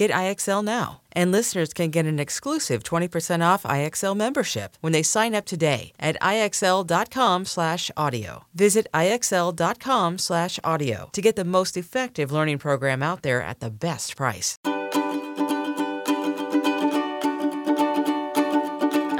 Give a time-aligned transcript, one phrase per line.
[0.00, 1.02] Get IXL now.
[1.12, 5.92] And listeners can get an exclusive 20% off IXL membership when they sign up today
[6.00, 8.44] at IXL.com/audio.
[8.54, 14.56] Visit IXL.com/audio to get the most effective learning program out there at the best price.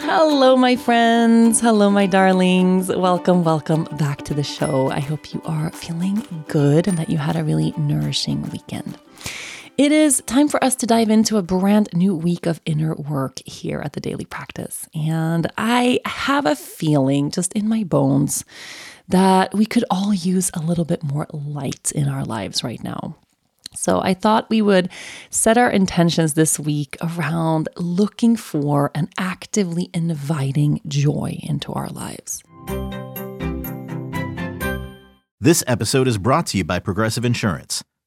[0.08, 1.60] Hello, my friends.
[1.60, 2.88] Hello, my darlings.
[2.88, 4.90] Welcome, welcome back to the show.
[4.90, 8.96] I hope you are feeling good and that you had a really nourishing weekend.
[9.80, 13.38] It is time for us to dive into a brand new week of inner work
[13.46, 14.86] here at the Daily Practice.
[14.94, 18.44] And I have a feeling just in my bones
[19.08, 23.16] that we could all use a little bit more light in our lives right now.
[23.74, 24.90] So I thought we would
[25.30, 32.42] set our intentions this week around looking for and actively inviting joy into our lives.
[35.40, 37.82] This episode is brought to you by Progressive Insurance.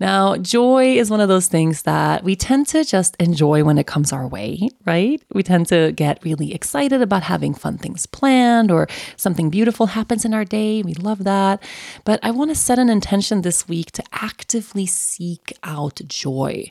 [0.00, 3.86] Now, joy is one of those things that we tend to just enjoy when it
[3.86, 5.20] comes our way, right?
[5.32, 10.24] We tend to get really excited about having fun things planned or something beautiful happens
[10.24, 10.82] in our day.
[10.82, 11.62] We love that.
[12.04, 16.70] But I want to set an intention this week to actively seek out joy,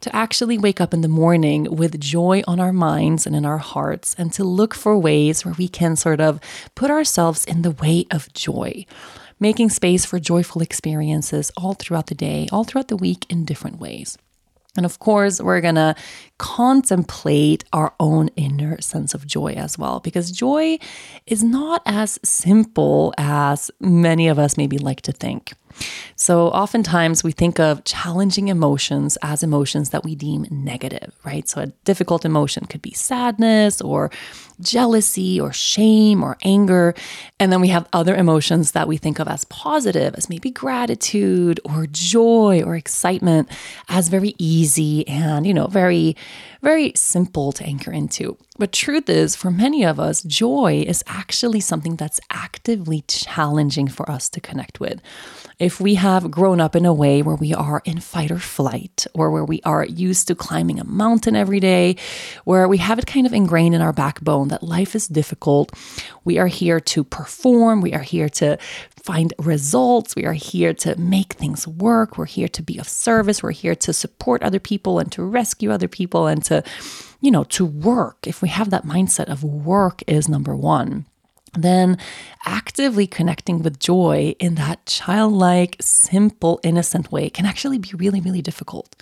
[0.00, 3.58] to actually wake up in the morning with joy on our minds and in our
[3.58, 6.40] hearts, and to look for ways where we can sort of
[6.74, 8.86] put ourselves in the way of joy
[9.40, 13.78] making space for joyful experiences all throughout the day, all throughout the week in different
[13.78, 14.18] ways.
[14.76, 15.96] And of course, we're going to
[16.38, 20.78] contemplate our own inner sense of joy as well, because joy
[21.26, 25.54] is not as simple as many of us maybe like to think.
[26.20, 31.48] So, oftentimes we think of challenging emotions as emotions that we deem negative, right?
[31.48, 34.10] So, a difficult emotion could be sadness or
[34.60, 36.92] jealousy or shame or anger.
[37.38, 41.60] And then we have other emotions that we think of as positive, as maybe gratitude
[41.64, 43.48] or joy or excitement,
[43.88, 46.16] as very easy and, you know, very,
[46.62, 48.36] very simple to anchor into.
[48.58, 54.10] But truth is, for many of us, joy is actually something that's actively challenging for
[54.10, 55.00] us to connect with.
[55.60, 59.06] If we have grown up in a way where we are in fight or flight,
[59.14, 61.96] or where we are used to climbing a mountain every day,
[62.44, 65.72] where we have it kind of ingrained in our backbone that life is difficult,
[66.24, 68.56] we are here to perform, we are here to
[69.02, 73.42] find results, we are here to make things work, we're here to be of service,
[73.42, 76.62] we're here to support other people and to rescue other people and to
[77.20, 81.04] you know, to work, if we have that mindset of work is number one,
[81.54, 81.98] then
[82.46, 88.42] actively connecting with joy in that childlike, simple, innocent way can actually be really, really
[88.42, 88.94] difficult.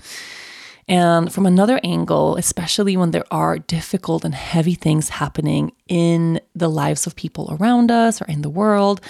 [0.89, 6.69] And from another angle, especially when there are difficult and heavy things happening in the
[6.69, 9.01] lives of people around us or in the world,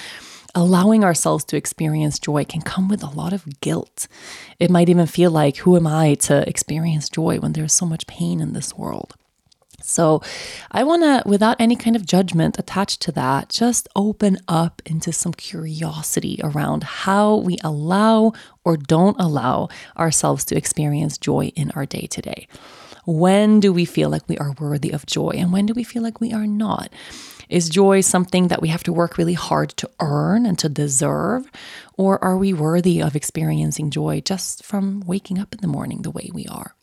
[0.54, 4.08] allowing ourselves to experience joy can come with a lot of guilt.
[4.58, 8.06] It might even feel like, who am I to experience joy when there's so much
[8.06, 9.14] pain in this world?
[9.86, 10.20] So,
[10.72, 15.12] I want to, without any kind of judgment attached to that, just open up into
[15.12, 18.32] some curiosity around how we allow
[18.64, 22.48] or don't allow ourselves to experience joy in our day to day.
[23.06, 26.02] When do we feel like we are worthy of joy and when do we feel
[26.02, 26.90] like we are not?
[27.48, 31.48] Is joy something that we have to work really hard to earn and to deserve?
[31.96, 36.10] Or are we worthy of experiencing joy just from waking up in the morning the
[36.10, 36.74] way we are?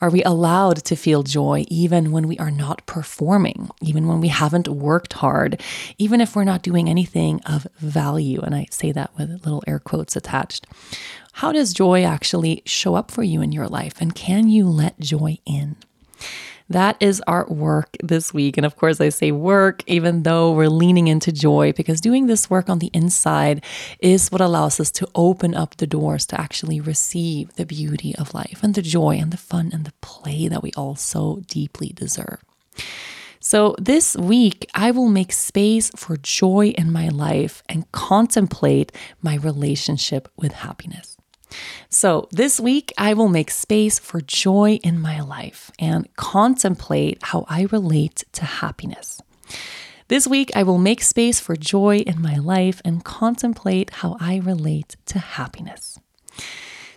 [0.00, 4.28] Are we allowed to feel joy even when we are not performing, even when we
[4.28, 5.60] haven't worked hard,
[5.98, 8.40] even if we're not doing anything of value?
[8.40, 10.66] And I say that with little air quotes attached.
[11.34, 14.00] How does joy actually show up for you in your life?
[14.00, 15.76] And can you let joy in?
[16.72, 18.56] That is our work this week.
[18.56, 22.48] And of course, I say work, even though we're leaning into joy, because doing this
[22.48, 23.62] work on the inside
[24.00, 28.32] is what allows us to open up the doors to actually receive the beauty of
[28.32, 31.92] life and the joy and the fun and the play that we all so deeply
[31.94, 32.42] deserve.
[33.38, 39.36] So, this week, I will make space for joy in my life and contemplate my
[39.36, 41.18] relationship with happiness.
[41.88, 47.44] So, this week, I will make space for joy in my life and contemplate how
[47.48, 49.20] I relate to happiness.
[50.08, 54.36] This week, I will make space for joy in my life and contemplate how I
[54.36, 55.98] relate to happiness.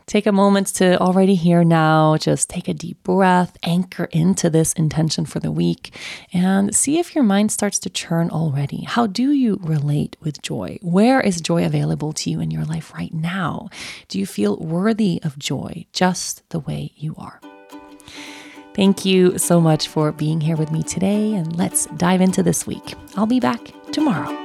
[0.07, 4.71] Take a moment to already here now, just take a deep breath, anchor into this
[4.73, 5.95] intention for the week,
[6.31, 8.83] and see if your mind starts to churn already.
[8.83, 10.77] How do you relate with joy?
[10.83, 13.69] Where is joy available to you in your life right now?
[14.07, 17.41] Do you feel worthy of joy just the way you are?
[18.75, 22.67] Thank you so much for being here with me today, and let's dive into this
[22.67, 22.93] week.
[23.15, 24.44] I'll be back tomorrow.